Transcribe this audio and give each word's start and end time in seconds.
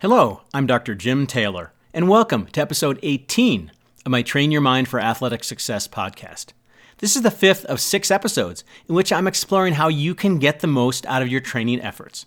Hello, 0.00 0.42
I'm 0.54 0.68
Dr. 0.68 0.94
Jim 0.94 1.26
Taylor, 1.26 1.72
and 1.92 2.08
welcome 2.08 2.46
to 2.52 2.60
episode 2.60 3.00
18 3.02 3.72
of 4.06 4.12
my 4.12 4.22
Train 4.22 4.52
Your 4.52 4.60
Mind 4.60 4.86
for 4.86 5.00
Athletic 5.00 5.42
Success 5.42 5.88
podcast. 5.88 6.52
This 6.98 7.16
is 7.16 7.22
the 7.22 7.32
fifth 7.32 7.64
of 7.64 7.80
six 7.80 8.08
episodes 8.08 8.62
in 8.88 8.94
which 8.94 9.12
I'm 9.12 9.26
exploring 9.26 9.74
how 9.74 9.88
you 9.88 10.14
can 10.14 10.38
get 10.38 10.60
the 10.60 10.68
most 10.68 11.04
out 11.06 11.20
of 11.20 11.26
your 11.26 11.40
training 11.40 11.80
efforts. 11.80 12.26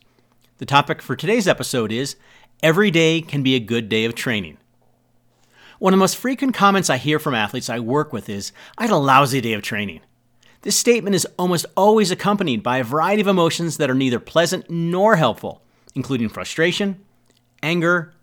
The 0.58 0.66
topic 0.66 1.02
for 1.02 1.16
today's 1.16 1.48
episode 1.48 1.94
is 1.94 2.18
Every 2.62 2.92
day 2.92 3.22
can 3.22 3.42
be 3.42 3.56
a 3.56 3.60
good 3.62 3.88
day 3.88 4.04
of 4.04 4.16
training. 4.16 4.58
One 5.80 5.94
of 5.94 5.98
the 5.98 6.04
most 6.04 6.18
frequent 6.18 6.54
comments 6.54 6.90
I 6.90 6.98
hear 6.98 7.20
from 7.20 7.36
athletes 7.36 7.70
I 7.70 7.80
work 7.80 8.12
with 8.12 8.28
is, 8.28 8.52
I 8.78 8.82
had 8.84 8.92
a 8.92 8.98
lousy 8.98 9.40
day 9.40 9.54
of 9.54 9.62
training. 9.62 10.02
This 10.64 10.76
statement 10.76 11.16
is 11.16 11.26
almost 11.40 11.66
always 11.78 12.12
accompanied 12.12 12.64
by 12.64 12.80
a 12.80 12.84
variety 12.84 13.22
of 13.22 13.30
emotions 13.30 13.78
that 13.78 13.90
are 13.90 13.96
neither 13.96 14.20
pleasant 14.20 14.70
nor 14.70 15.16
helpful, 15.16 15.62
including 15.96 16.28
frustration, 16.28 17.00
anger, 17.64 18.14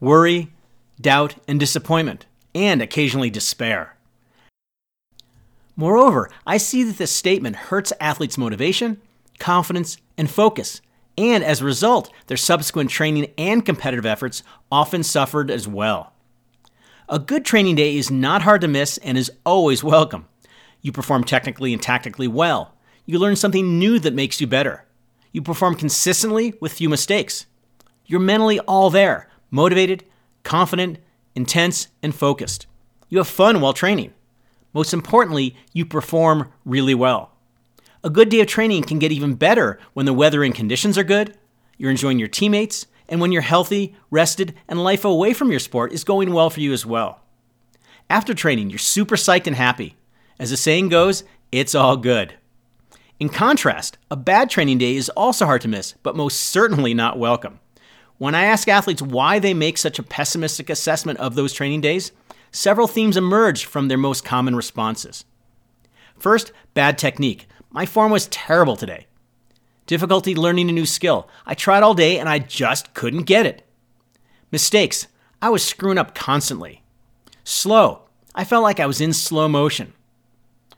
worry, 0.00 0.52
doubt, 1.00 1.36
and 1.46 1.60
disappointment, 1.60 2.26
and 2.54 2.80
occasionally 2.80 3.30
despair. 3.30 3.96
Moreover, 5.76 6.30
I 6.46 6.56
see 6.56 6.82
that 6.84 6.96
this 6.96 7.12
statement 7.12 7.56
hurts 7.56 7.92
athletes' 8.00 8.38
motivation, 8.38 9.00
confidence, 9.38 9.98
and 10.16 10.30
focus, 10.30 10.80
and 11.18 11.44
as 11.44 11.60
a 11.60 11.66
result, 11.66 12.10
their 12.26 12.36
subsequent 12.36 12.90
training 12.90 13.32
and 13.36 13.64
competitive 13.64 14.06
efforts 14.06 14.42
often 14.70 15.02
suffered 15.02 15.50
as 15.50 15.68
well. 15.68 16.12
A 17.08 17.18
good 17.18 17.44
training 17.44 17.76
day 17.76 17.96
is 17.96 18.10
not 18.10 18.42
hard 18.42 18.60
to 18.62 18.68
miss 18.68 18.98
and 18.98 19.16
is 19.16 19.30
always 19.44 19.84
welcome. 19.84 20.26
You 20.82 20.92
perform 20.92 21.24
technically 21.24 21.72
and 21.72 21.80
tactically 21.80 22.28
well. 22.28 22.74
You 23.04 23.18
learn 23.18 23.36
something 23.36 23.78
new 23.78 23.98
that 24.00 24.14
makes 24.14 24.40
you 24.40 24.46
better. 24.46 24.84
You 25.32 25.42
perform 25.42 25.76
consistently 25.76 26.54
with 26.60 26.72
few 26.72 26.88
mistakes. 26.88 27.46
You're 28.06 28.20
mentally 28.20 28.60
all 28.60 28.90
there, 28.90 29.28
motivated, 29.50 30.04
confident, 30.42 30.98
intense, 31.34 31.88
and 32.02 32.14
focused. 32.14 32.66
You 33.08 33.18
have 33.18 33.28
fun 33.28 33.60
while 33.60 33.72
training. 33.72 34.12
Most 34.72 34.92
importantly, 34.92 35.56
you 35.72 35.84
perform 35.84 36.52
really 36.64 36.94
well. 36.94 37.32
A 38.04 38.10
good 38.10 38.28
day 38.28 38.40
of 38.40 38.46
training 38.46 38.84
can 38.84 38.98
get 38.98 39.10
even 39.10 39.34
better 39.34 39.78
when 39.94 40.06
the 40.06 40.12
weather 40.12 40.44
and 40.44 40.54
conditions 40.54 40.96
are 40.96 41.04
good, 41.04 41.36
you're 41.76 41.90
enjoying 41.90 42.18
your 42.18 42.28
teammates, 42.28 42.86
and 43.08 43.20
when 43.20 43.32
you're 43.32 43.42
healthy, 43.42 43.96
rested, 44.10 44.54
and 44.68 44.82
life 44.82 45.04
away 45.04 45.32
from 45.32 45.50
your 45.50 45.60
sport 45.60 45.92
is 45.92 46.04
going 46.04 46.32
well 46.32 46.50
for 46.50 46.60
you 46.60 46.72
as 46.72 46.86
well. 46.86 47.20
After 48.08 48.34
training, 48.34 48.70
you're 48.70 48.78
super 48.78 49.16
psyched 49.16 49.46
and 49.46 49.56
happy. 49.56 49.96
As 50.38 50.50
the 50.50 50.56
saying 50.56 50.88
goes, 50.90 51.24
it's 51.50 51.74
all 51.74 51.96
good. 51.96 52.34
In 53.18 53.28
contrast, 53.28 53.98
a 54.10 54.16
bad 54.16 54.50
training 54.50 54.78
day 54.78 54.94
is 54.94 55.08
also 55.10 55.46
hard 55.46 55.62
to 55.62 55.68
miss, 55.68 55.94
but 56.02 56.16
most 56.16 56.38
certainly 56.38 56.94
not 56.94 57.18
welcome. 57.18 57.60
When 58.18 58.34
I 58.34 58.44
ask 58.44 58.66
athletes 58.66 59.02
why 59.02 59.38
they 59.38 59.52
make 59.52 59.76
such 59.76 59.98
a 59.98 60.02
pessimistic 60.02 60.70
assessment 60.70 61.18
of 61.18 61.34
those 61.34 61.52
training 61.52 61.82
days, 61.82 62.12
several 62.50 62.86
themes 62.86 63.16
emerge 63.16 63.66
from 63.66 63.88
their 63.88 63.98
most 63.98 64.24
common 64.24 64.56
responses. 64.56 65.24
First, 66.18 66.52
bad 66.72 66.96
technique. 66.96 67.46
My 67.70 67.84
form 67.84 68.10
was 68.10 68.28
terrible 68.28 68.76
today. 68.76 69.06
Difficulty 69.86 70.34
learning 70.34 70.70
a 70.70 70.72
new 70.72 70.86
skill. 70.86 71.28
I 71.44 71.54
tried 71.54 71.82
all 71.82 71.94
day 71.94 72.18
and 72.18 72.28
I 72.28 72.38
just 72.38 72.94
couldn't 72.94 73.22
get 73.24 73.44
it. 73.44 73.66
Mistakes. 74.50 75.06
I 75.42 75.50
was 75.50 75.62
screwing 75.62 75.98
up 75.98 76.14
constantly. 76.14 76.82
Slow. 77.44 78.02
I 78.34 78.44
felt 78.44 78.62
like 78.62 78.80
I 78.80 78.86
was 78.86 79.00
in 79.00 79.12
slow 79.12 79.46
motion. 79.46 79.92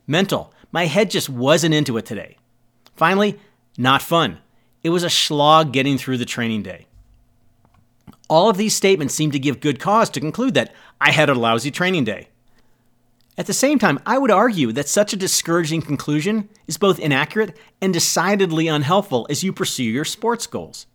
Mental. 0.07 0.53
My 0.73 0.87
head 0.87 1.11
just 1.11 1.31
wasn't 1.31 1.75
into 1.75 1.97
it 1.97 2.05
today. 2.05 2.37
Finally, 2.97 3.39
not 3.79 4.03
fun. 4.03 4.39
It 4.83 4.91
was 4.91 5.05
a 5.05 5.11
slog 5.11 5.73
getting 5.73 5.97
through 5.97 6.19
the 6.19 6.25
training 6.25 6.63
day. 6.63 6.87
All 8.29 8.51
of 8.51 8.57
these 8.57 8.75
statements 8.75 9.15
seem 9.15 9.31
to 9.31 9.39
give 9.39 9.61
good 9.61 9.81
cause 9.81 10.11
to 10.11 10.21
conclude 10.21 10.55
that 10.55 10.75
I 11.01 11.13
had 11.13 11.31
a 11.31 11.35
lousy 11.35 11.71
training 11.71 12.05
day. 12.05 12.29
At 13.39 13.47
the 13.47 13.55
same 13.55 13.79
time, 13.79 14.01
I 14.05 14.19
would 14.19 14.33
argue 14.33 14.73
that 14.73 14.89
such 14.89 15.13
a 15.13 15.17
discouraging 15.17 15.83
conclusion 15.83 16.49
is 16.67 16.77
both 16.77 16.99
inaccurate 16.99 17.57
and 17.81 17.95
decidedly 17.95 18.67
unhelpful 18.67 19.27
as 19.31 19.45
you 19.45 19.53
pursue 19.53 19.85
your 19.85 20.05
sports 20.05 20.47
goals. 20.47 20.87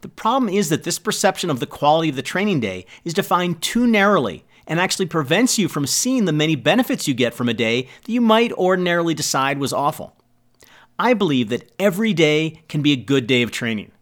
The 0.00 0.08
problem 0.08 0.52
is 0.52 0.70
that 0.70 0.84
this 0.84 0.98
perception 0.98 1.50
of 1.50 1.60
the 1.60 1.66
quality 1.66 2.08
of 2.08 2.16
the 2.16 2.22
training 2.22 2.60
day 2.60 2.86
is 3.04 3.14
defined 3.14 3.62
too 3.62 3.86
narrowly 3.86 4.44
and 4.66 4.80
actually 4.80 5.06
prevents 5.06 5.58
you 5.58 5.68
from 5.68 5.86
seeing 5.86 6.24
the 6.24 6.32
many 6.32 6.56
benefits 6.56 7.06
you 7.06 7.14
get 7.14 7.34
from 7.34 7.48
a 7.48 7.54
day 7.54 7.82
that 7.82 8.12
you 8.12 8.20
might 8.20 8.52
ordinarily 8.52 9.14
decide 9.14 9.58
was 9.58 9.72
awful. 9.72 10.16
I 10.98 11.14
believe 11.14 11.50
that 11.50 11.70
every 11.78 12.12
day 12.12 12.62
can 12.68 12.82
be 12.82 12.92
a 12.92 12.96
good 12.96 13.26
day 13.26 13.42
of 13.42 13.50
training. 13.50 13.92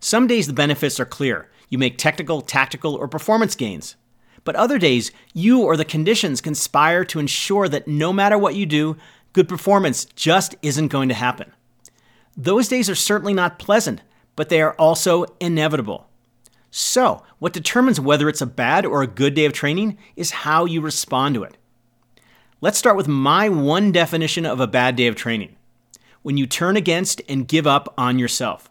Some 0.00 0.26
days 0.26 0.46
the 0.46 0.52
benefits 0.52 0.98
are 0.98 1.04
clear 1.04 1.50
you 1.68 1.78
make 1.78 1.98
technical, 1.98 2.40
tactical, 2.40 2.94
or 2.94 3.08
performance 3.08 3.54
gains. 3.54 3.96
But 4.44 4.56
other 4.56 4.78
days, 4.78 5.10
you 5.34 5.62
or 5.62 5.76
the 5.76 5.84
conditions 5.84 6.40
conspire 6.40 7.04
to 7.06 7.18
ensure 7.18 7.68
that 7.68 7.88
no 7.88 8.12
matter 8.12 8.38
what 8.38 8.54
you 8.54 8.64
do, 8.64 8.96
good 9.32 9.48
performance 9.48 10.04
just 10.04 10.54
isn't 10.62 10.88
going 10.88 11.08
to 11.08 11.14
happen. 11.14 11.52
Those 12.36 12.68
days 12.68 12.88
are 12.88 12.94
certainly 12.94 13.34
not 13.34 13.58
pleasant, 13.58 14.02
but 14.36 14.48
they 14.48 14.60
are 14.60 14.74
also 14.74 15.26
inevitable. 15.40 16.06
So, 16.70 17.22
what 17.38 17.52
determines 17.52 17.98
whether 17.98 18.28
it's 18.28 18.42
a 18.42 18.46
bad 18.46 18.84
or 18.84 19.02
a 19.02 19.06
good 19.06 19.34
day 19.34 19.46
of 19.46 19.52
training 19.52 19.98
is 20.14 20.30
how 20.30 20.64
you 20.64 20.80
respond 20.80 21.34
to 21.34 21.42
it. 21.42 21.56
Let's 22.60 22.78
start 22.78 22.96
with 22.96 23.08
my 23.08 23.48
one 23.48 23.92
definition 23.92 24.44
of 24.44 24.60
a 24.60 24.66
bad 24.66 24.94
day 24.94 25.06
of 25.06 25.16
training 25.16 25.56
when 26.22 26.36
you 26.36 26.46
turn 26.46 26.76
against 26.76 27.22
and 27.28 27.48
give 27.48 27.66
up 27.66 27.94
on 27.96 28.18
yourself. 28.18 28.68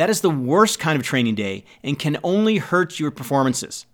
That 0.00 0.08
is 0.08 0.22
the 0.22 0.30
worst 0.30 0.78
kind 0.78 0.98
of 0.98 1.04
training 1.04 1.34
day 1.34 1.62
and 1.84 1.98
can 1.98 2.16
only 2.22 2.56
hurt 2.56 2.98
your 2.98 3.10
performances. 3.10 3.84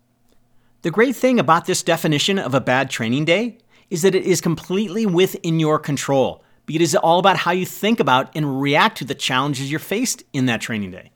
The 0.82 0.92
great 0.92 1.16
thing 1.16 1.40
about 1.40 1.64
this 1.64 1.82
definition 1.82 2.38
of 2.38 2.54
a 2.54 2.60
bad 2.60 2.90
training 2.90 3.24
day 3.24 3.58
is 3.90 4.02
that 4.02 4.14
it 4.14 4.22
is 4.22 4.40
completely 4.40 5.04
within 5.04 5.58
your 5.58 5.80
control 5.80 6.44
it 6.68 6.80
is 6.80 6.94
all 6.94 7.18
about 7.18 7.38
how 7.38 7.50
you 7.50 7.66
think 7.66 7.98
about 7.98 8.30
and 8.36 8.60
react 8.60 8.98
to 8.98 9.04
the 9.04 9.16
challenges 9.16 9.68
you're 9.68 9.80
faced 9.80 10.22
in 10.32 10.46
that 10.46 10.60
training 10.60 10.92
day. 10.92 11.10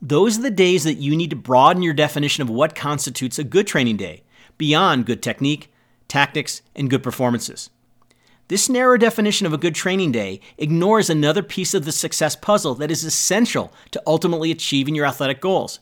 Those 0.00 0.36
are 0.36 0.42
the 0.42 0.50
days 0.50 0.82
that 0.82 0.94
you 0.94 1.14
need 1.16 1.30
to 1.30 1.36
broaden 1.36 1.84
your 1.84 1.94
definition 1.94 2.42
of 2.42 2.50
what 2.50 2.74
constitutes 2.74 3.38
a 3.38 3.44
good 3.44 3.68
training 3.68 3.98
day 3.98 4.24
beyond 4.58 5.06
good 5.06 5.22
technique, 5.22 5.72
tactics, 6.08 6.62
and 6.74 6.90
good 6.90 7.04
performances. 7.04 7.70
This 8.48 8.68
narrow 8.68 8.96
definition 8.96 9.46
of 9.46 9.52
a 9.52 9.58
good 9.58 9.74
training 9.74 10.12
day 10.12 10.40
ignores 10.58 11.08
another 11.08 11.42
piece 11.42 11.74
of 11.74 11.84
the 11.84 11.92
success 11.92 12.36
puzzle 12.36 12.74
that 12.76 12.90
is 12.90 13.04
essential 13.04 13.72
to 13.92 14.02
ultimately 14.06 14.50
achieving 14.50 14.94
your 14.94 15.06
athletic 15.06 15.40
goals, 15.40 15.80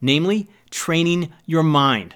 namely, 0.00 0.48
training 0.70 1.32
your 1.46 1.62
mind. 1.62 2.14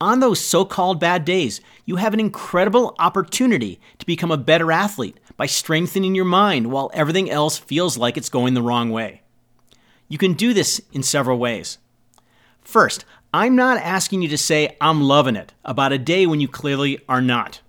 On 0.00 0.20
those 0.20 0.40
so 0.40 0.64
called 0.64 1.00
bad 1.00 1.24
days, 1.24 1.60
you 1.86 1.96
have 1.96 2.12
an 2.12 2.20
incredible 2.20 2.94
opportunity 2.98 3.80
to 3.98 4.06
become 4.06 4.30
a 4.30 4.36
better 4.36 4.70
athlete 4.70 5.18
by 5.36 5.46
strengthening 5.46 6.14
your 6.14 6.24
mind 6.26 6.70
while 6.70 6.90
everything 6.92 7.30
else 7.30 7.56
feels 7.56 7.96
like 7.96 8.16
it's 8.16 8.28
going 8.28 8.54
the 8.54 8.62
wrong 8.62 8.90
way. 8.90 9.22
You 10.08 10.18
can 10.18 10.34
do 10.34 10.52
this 10.52 10.80
in 10.92 11.02
several 11.02 11.38
ways. 11.38 11.78
First, 12.62 13.04
I'm 13.32 13.56
not 13.56 13.78
asking 13.78 14.22
you 14.22 14.28
to 14.28 14.38
say, 14.38 14.76
I'm 14.80 15.02
loving 15.02 15.36
it, 15.36 15.52
about 15.64 15.92
a 15.92 15.98
day 15.98 16.26
when 16.26 16.40
you 16.40 16.48
clearly 16.48 16.98
are 17.08 17.22
not. 17.22 17.60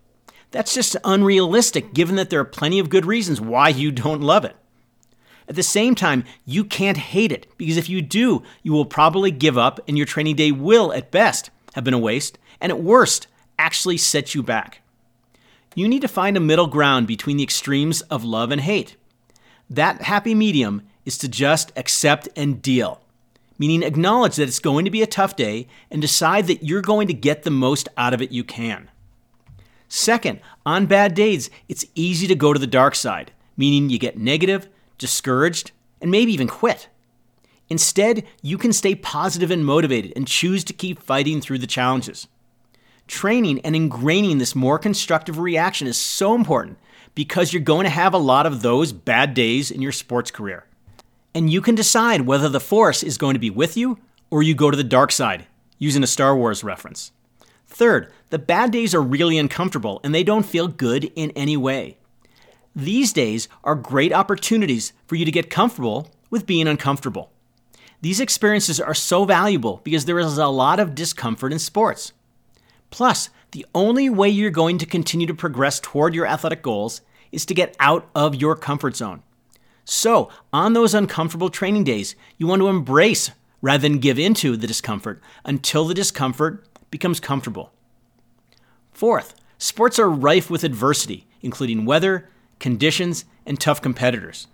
That's 0.51 0.73
just 0.73 0.95
unrealistic 1.03 1.93
given 1.93 2.15
that 2.15 2.29
there 2.29 2.39
are 2.39 2.45
plenty 2.45 2.79
of 2.79 2.89
good 2.89 3.05
reasons 3.05 3.41
why 3.41 3.69
you 3.69 3.91
don't 3.91 4.21
love 4.21 4.45
it. 4.45 4.55
At 5.49 5.55
the 5.55 5.63
same 5.63 5.95
time, 5.95 6.25
you 6.45 6.65
can't 6.65 6.97
hate 6.97 7.31
it 7.31 7.47
because 7.57 7.77
if 7.77 7.89
you 7.89 8.01
do, 8.01 8.43
you 8.63 8.73
will 8.73 8.85
probably 8.85 9.31
give 9.31 9.57
up 9.57 9.79
and 9.87 9.97
your 9.97 10.05
training 10.05 10.35
day 10.35 10.51
will, 10.51 10.91
at 10.93 11.11
best, 11.11 11.49
have 11.73 11.83
been 11.83 11.93
a 11.93 11.99
waste 11.99 12.37
and 12.59 12.71
at 12.71 12.81
worst, 12.81 13.27
actually 13.57 13.97
set 13.97 14.35
you 14.35 14.43
back. 14.43 14.81
You 15.75 15.87
need 15.87 16.01
to 16.01 16.07
find 16.07 16.35
a 16.35 16.41
middle 16.41 16.67
ground 16.67 17.07
between 17.07 17.37
the 17.37 17.43
extremes 17.43 18.01
of 18.01 18.23
love 18.23 18.51
and 18.51 18.61
hate. 18.61 18.95
That 19.69 20.01
happy 20.01 20.33
medium 20.33 20.81
is 21.05 21.17
to 21.19 21.27
just 21.27 21.71
accept 21.75 22.27
and 22.35 22.61
deal, 22.61 23.01
meaning 23.59 23.83
acknowledge 23.83 24.37
that 24.37 24.47
it's 24.47 24.59
going 24.59 24.85
to 24.85 24.91
be 24.91 25.01
a 25.01 25.07
tough 25.07 25.35
day 25.35 25.67
and 25.91 26.01
decide 26.01 26.47
that 26.47 26.63
you're 26.63 26.81
going 26.81 27.07
to 27.07 27.13
get 27.13 27.43
the 27.43 27.51
most 27.51 27.87
out 27.95 28.13
of 28.13 28.21
it 28.21 28.31
you 28.31 28.43
can. 28.43 28.89
Second, 29.89 30.41
on 30.65 30.85
bad 30.85 31.13
days, 31.13 31.49
it's 31.69 31.85
easy 31.95 32.27
to 32.27 32.35
go 32.35 32.53
to 32.53 32.59
the 32.59 32.67
dark 32.67 32.95
side, 32.95 33.31
meaning 33.55 33.89
you 33.89 33.97
get 33.97 34.17
negative, 34.17 34.67
discouraged, 34.97 35.71
and 36.01 36.11
maybe 36.11 36.33
even 36.33 36.47
quit. 36.47 36.89
Instead, 37.69 38.25
you 38.41 38.57
can 38.57 38.71
stay 38.71 38.95
positive 38.95 39.51
and 39.51 39.65
motivated 39.65 40.13
and 40.15 40.27
choose 40.27 40.63
to 40.63 40.73
keep 40.73 41.01
fighting 41.01 41.41
through 41.41 41.59
the 41.59 41.67
challenges. 41.67 42.27
Training 43.07 43.61
and 43.61 43.75
ingraining 43.75 44.39
this 44.39 44.55
more 44.55 44.79
constructive 44.79 45.39
reaction 45.39 45.87
is 45.87 45.97
so 45.97 46.35
important 46.35 46.77
because 47.15 47.51
you're 47.51 47.61
going 47.61 47.83
to 47.83 47.89
have 47.89 48.13
a 48.13 48.17
lot 48.17 48.45
of 48.45 48.61
those 48.61 48.91
bad 48.91 49.33
days 49.33 49.71
in 49.71 49.81
your 49.81 49.91
sports 49.91 50.31
career. 50.31 50.65
And 51.33 51.51
you 51.51 51.61
can 51.61 51.75
decide 51.75 52.21
whether 52.21 52.49
the 52.49 52.59
force 52.59 53.03
is 53.03 53.17
going 53.17 53.33
to 53.33 53.39
be 53.39 53.49
with 53.49 53.77
you 53.77 53.99
or 54.29 54.43
you 54.43 54.53
go 54.53 54.69
to 54.69 54.77
the 54.77 54.83
dark 54.83 55.11
side, 55.11 55.47
using 55.77 56.03
a 56.03 56.07
Star 56.07 56.35
Wars 56.35 56.63
reference. 56.63 57.11
Third, 57.67 58.11
the 58.29 58.39
bad 58.39 58.71
days 58.71 58.95
are 58.95 59.01
really 59.01 59.37
uncomfortable 59.37 59.99
and 60.03 60.13
they 60.13 60.23
don't 60.23 60.45
feel 60.45 60.67
good 60.67 61.11
in 61.15 61.31
any 61.31 61.57
way. 61.57 61.97
These 62.75 63.13
days 63.13 63.47
are 63.63 63.75
great 63.75 64.13
opportunities 64.13 64.93
for 65.05 65.15
you 65.15 65.25
to 65.25 65.31
get 65.31 65.49
comfortable 65.49 66.09
with 66.29 66.45
being 66.45 66.67
uncomfortable. 66.67 67.31
These 68.01 68.19
experiences 68.19 68.79
are 68.79 68.93
so 68.93 69.25
valuable 69.25 69.81
because 69.83 70.05
there 70.05 70.19
is 70.19 70.37
a 70.37 70.47
lot 70.47 70.79
of 70.79 70.93
discomfort 70.93 71.51
in 71.51 71.59
sports. 71.59 72.13
Plus, 72.91 73.29
the 73.51 73.65
only 73.73 74.09
way 74.09 74.29
you're 74.29 74.51
going 74.51 74.77
to 74.77 74.85
continue 74.85 75.27
to 75.27 75.33
progress 75.33 75.79
toward 75.79 76.13
your 76.13 76.27
athletic 76.27 76.61
goals 76.61 77.01
is 77.31 77.45
to 77.45 77.53
get 77.53 77.75
out 77.79 78.07
of 78.13 78.35
your 78.35 78.55
comfort 78.55 78.95
zone. 78.95 79.23
So, 79.83 80.29
on 80.53 80.73
those 80.73 80.93
uncomfortable 80.93 81.49
training 81.49 81.85
days, 81.85 82.15
you 82.37 82.45
want 82.45 82.61
to 82.61 82.67
embrace 82.67 83.31
rather 83.61 83.81
than 83.81 83.99
give 83.99 84.19
into 84.19 84.55
the 84.55 84.67
discomfort 84.67 85.21
until 85.43 85.85
the 85.85 85.93
discomfort 85.93 86.63
becomes 86.91 87.19
comfortable. 87.19 87.71
Fourth, 88.91 89.35
sports 89.57 89.99
are 89.99 90.09
rife 90.09 90.49
with 90.49 90.63
adversity, 90.63 91.27
including 91.41 91.85
weather, 91.85 92.29
conditions, 92.59 93.25
and 93.45 93.59
tough 93.59 93.81
competitors. 93.81 94.47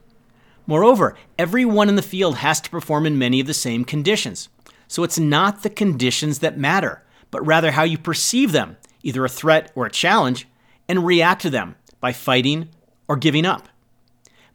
Moreover, 0.65 1.15
everyone 1.37 1.89
in 1.89 1.95
the 1.95 2.01
field 2.01 2.37
has 2.37 2.61
to 2.61 2.69
perform 2.69 3.05
in 3.05 3.17
many 3.17 3.39
of 3.39 3.47
the 3.47 3.53
same 3.53 3.83
conditions. 3.83 4.49
So 4.87 5.03
it's 5.03 5.19
not 5.19 5.63
the 5.63 5.69
conditions 5.69 6.39
that 6.39 6.57
matter, 6.57 7.03
but 7.31 7.45
rather 7.45 7.71
how 7.71 7.83
you 7.83 7.97
perceive 7.97 8.51
them, 8.51 8.77
either 9.01 9.25
a 9.25 9.29
threat 9.29 9.71
or 9.75 9.85
a 9.85 9.91
challenge, 9.91 10.47
and 10.87 11.05
react 11.05 11.41
to 11.41 11.49
them 11.49 11.75
by 11.99 12.13
fighting 12.13 12.69
or 13.07 13.15
giving 13.15 13.45
up. 13.45 13.67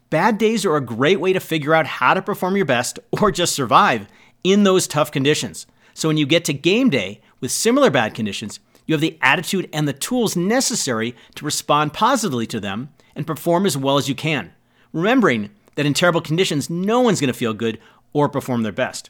Bad 0.09 0.37
days 0.37 0.65
are 0.65 0.75
a 0.75 0.81
great 0.81 1.19
way 1.19 1.33
to 1.33 1.39
figure 1.39 1.75
out 1.75 1.85
how 1.85 2.13
to 2.13 2.21
perform 2.21 2.55
your 2.55 2.65
best 2.65 2.99
or 3.11 3.31
just 3.31 3.53
survive 3.53 4.07
in 4.43 4.63
those 4.63 4.87
tough 4.87 5.11
conditions. 5.11 5.67
So 5.99 6.07
when 6.07 6.15
you 6.15 6.25
get 6.25 6.45
to 6.45 6.53
game 6.53 6.89
day 6.89 7.19
with 7.41 7.51
similar 7.51 7.89
bad 7.89 8.13
conditions, 8.13 8.61
you 8.85 8.93
have 8.93 9.01
the 9.01 9.17
attitude 9.21 9.69
and 9.73 9.85
the 9.85 9.91
tools 9.91 10.33
necessary 10.33 11.13
to 11.35 11.43
respond 11.43 11.91
positively 11.91 12.47
to 12.47 12.59
them 12.61 12.93
and 13.17 13.27
perform 13.27 13.65
as 13.65 13.75
well 13.75 13.97
as 13.97 14.07
you 14.07 14.15
can, 14.15 14.53
remembering 14.93 15.49
that 15.75 15.85
in 15.85 15.93
terrible 15.93 16.21
conditions, 16.21 16.69
no 16.69 17.01
one's 17.01 17.19
going 17.19 17.27
to 17.27 17.37
feel 17.37 17.53
good 17.53 17.79
or 18.13 18.29
perform 18.29 18.63
their 18.63 18.71
best. 18.71 19.09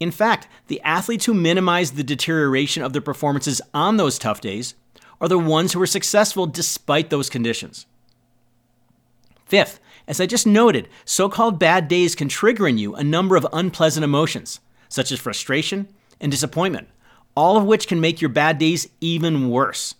In 0.00 0.10
fact, 0.10 0.48
the 0.68 0.80
athletes 0.80 1.26
who 1.26 1.34
minimize 1.34 1.90
the 1.90 2.02
deterioration 2.02 2.82
of 2.82 2.94
their 2.94 3.02
performances 3.02 3.60
on 3.74 3.98
those 3.98 4.18
tough 4.18 4.40
days 4.40 4.74
are 5.20 5.28
the 5.28 5.38
ones 5.38 5.74
who 5.74 5.82
are 5.82 5.86
successful 5.86 6.46
despite 6.46 7.10
those 7.10 7.28
conditions. 7.28 7.84
Fifth, 9.44 9.80
as 10.08 10.18
I 10.18 10.24
just 10.24 10.46
noted, 10.46 10.88
so 11.04 11.28
called 11.28 11.58
bad 11.58 11.88
days 11.88 12.14
can 12.14 12.28
trigger 12.28 12.66
in 12.66 12.78
you 12.78 12.94
a 12.94 13.04
number 13.04 13.36
of 13.36 13.46
unpleasant 13.52 14.02
emotions, 14.02 14.60
such 14.90 15.10
as 15.10 15.18
frustration 15.18 15.88
and 16.20 16.30
disappointment, 16.30 16.88
all 17.34 17.56
of 17.56 17.64
which 17.64 17.88
can 17.88 18.00
make 18.00 18.20
your 18.20 18.28
bad 18.28 18.58
days 18.58 18.86
even 19.00 19.48
worse. 19.48 19.94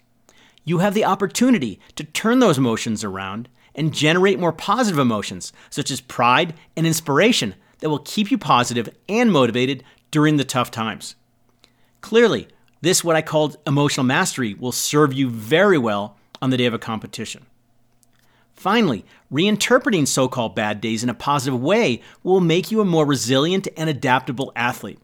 You 0.65 0.79
have 0.79 0.93
the 0.93 1.07
opportunity 1.07 1.81
to 1.97 2.05
turn 2.05 2.41
those 2.41 2.59
emotions 2.59 3.03
around 3.03 3.49
and 3.75 3.95
generate 3.95 4.39
more 4.39 4.53
positive 4.53 4.99
emotions, 4.99 5.55
such 5.71 5.91
as 5.91 6.03
pride 6.03 6.53
and 6.77 6.87
inspiration, 6.87 7.55
that 7.79 7.89
will 7.89 8.01
keep 8.01 8.31
you 8.31 8.37
positive 8.37 8.91
and 9.09 9.33
motivated 9.33 9.83
during 10.11 10.37
the 10.37 10.45
tough 10.45 10.71
times. 10.71 11.15
Clearly, 12.03 12.47
this, 12.83 13.03
what 13.03 13.17
I 13.17 13.23
called 13.23 13.57
emotional 13.67 14.05
mastery, 14.05 14.55
will 14.55 14.73
serve 14.73 15.15
you 15.15 15.31
very 15.31 15.79
well 15.79 16.19
on 16.43 16.51
the 16.51 16.57
day 16.57 16.67
of 16.67 16.75
a 16.75 16.79
competition. 16.79 17.47
Finally, 18.61 19.07
reinterpreting 19.33 20.07
so 20.07 20.29
called 20.29 20.55
bad 20.55 20.83
days 20.83 21.03
in 21.03 21.09
a 21.09 21.15
positive 21.15 21.59
way 21.59 22.03
will 22.23 22.41
make 22.41 22.71
you 22.71 22.83
a 22.83 22.85
more 22.85 23.07
resilient 23.07 23.67
and 23.75 23.89
adaptable 23.89 24.53
athlete. 24.55 24.99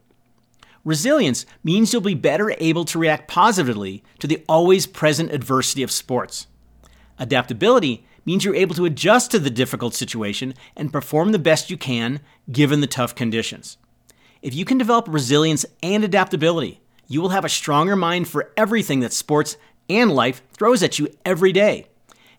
Resilience 0.84 1.46
means 1.64 1.90
you'll 1.90 2.02
be 2.02 2.12
better 2.12 2.54
able 2.58 2.84
to 2.84 2.98
react 2.98 3.28
positively 3.28 4.04
to 4.18 4.26
the 4.26 4.44
always 4.46 4.86
present 4.86 5.32
adversity 5.32 5.82
of 5.82 5.90
sports. 5.90 6.48
Adaptability 7.18 8.04
means 8.26 8.44
you're 8.44 8.54
able 8.54 8.74
to 8.74 8.84
adjust 8.84 9.30
to 9.30 9.38
the 9.38 9.48
difficult 9.48 9.94
situation 9.94 10.52
and 10.76 10.92
perform 10.92 11.32
the 11.32 11.38
best 11.38 11.70
you 11.70 11.78
can 11.78 12.20
given 12.52 12.82
the 12.82 12.86
tough 12.86 13.14
conditions. 13.14 13.78
If 14.42 14.52
you 14.52 14.66
can 14.66 14.76
develop 14.76 15.08
resilience 15.08 15.64
and 15.82 16.04
adaptability, 16.04 16.82
you 17.08 17.22
will 17.22 17.30
have 17.30 17.46
a 17.46 17.48
stronger 17.48 17.96
mind 17.96 18.28
for 18.28 18.52
everything 18.54 19.00
that 19.00 19.14
sports 19.14 19.56
and 19.88 20.12
life 20.12 20.42
throws 20.52 20.82
at 20.82 20.98
you 20.98 21.08
every 21.24 21.52
day. 21.52 21.86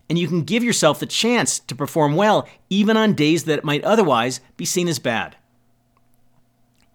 And 0.08 0.18
you 0.18 0.26
can 0.26 0.42
give 0.42 0.64
yourself 0.64 1.00
the 1.00 1.06
chance 1.06 1.58
to 1.60 1.74
perform 1.74 2.16
well 2.16 2.48
even 2.70 2.96
on 2.96 3.14
days 3.14 3.44
that 3.44 3.64
might 3.64 3.84
otherwise 3.84 4.40
be 4.56 4.64
seen 4.64 4.88
as 4.88 4.98
bad. 4.98 5.36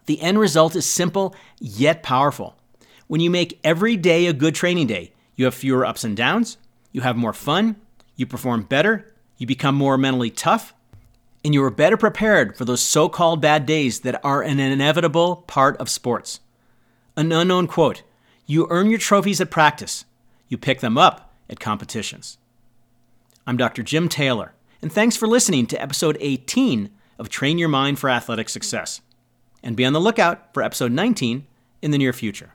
The 0.06 0.21
end 0.21 0.39
result 0.39 0.75
is 0.75 0.86
simple 0.86 1.36
yet 1.60 2.04
powerful. 2.04 2.57
When 3.07 3.21
you 3.21 3.30
make 3.30 3.60
every 3.63 3.95
day 3.95 4.25
a 4.25 4.33
good 4.33 4.56
training 4.56 4.88
day, 4.88 5.13
you 5.36 5.45
have 5.45 5.54
fewer 5.54 5.86
ups 5.86 6.04
and 6.04 6.18
downs, 6.18 6.57
you 6.92 7.01
have 7.01 7.15
more 7.15 7.33
fun, 7.33 7.75
you 8.15 8.25
perform 8.25 8.63
better, 8.63 9.13
you 9.38 9.48
become 9.48 9.75
more 9.75 9.98
mentally 9.98 10.30
tough, 10.30 10.74
and 11.44 11.54
you 11.54 11.63
are 11.63 11.71
better 11.71 11.98
prepared 11.98 12.57
for 12.57 12.66
those 12.66 12.81
so 12.81 13.09
called 13.09 13.42
bad 13.42 13.66
days 13.66 14.01
that 14.01 14.19
are 14.24 14.42
an 14.42 14.59
inevitable 14.59 15.38
part 15.48 15.75
of 15.77 15.89
sports. 15.89 16.39
An 17.18 17.31
unknown 17.31 17.68
quote 17.68 18.04
You 18.45 18.68
earn 18.69 18.89
your 18.89 19.00
trophies 19.00 19.42
at 19.42 19.51
practice, 19.51 20.06
you 20.48 20.57
pick 20.57 20.80
them 20.80 20.98
up 20.98 21.33
at 21.50 21.59
competitions. 21.59 22.38
I'm 23.45 23.57
Dr. 23.57 23.84
Jim 23.84 24.07
Taylor, 24.07 24.54
and 24.81 24.90
thanks 24.90 25.18
for 25.18 25.28
listening 25.28 25.68
to 25.68 25.81
episode 25.81 26.16
18 26.22 26.90
of 27.19 27.28
Train 27.28 27.57
Your 27.57 27.68
Mind 27.68 28.00
for 28.00 28.10
Athletic 28.10 28.48
Success. 28.48 29.01
And 29.62 29.75
be 29.75 29.84
on 29.84 29.92
the 29.92 30.00
lookout 30.00 30.54
for 30.54 30.63
episode 30.63 30.94
19 30.94 31.45
in 31.81 31.92
the 31.92 31.98
near 31.98 32.13
future. 32.13 32.53